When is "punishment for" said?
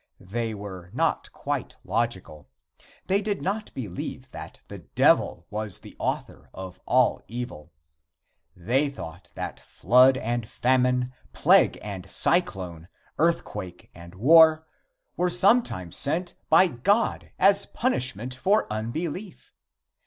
17.67-18.65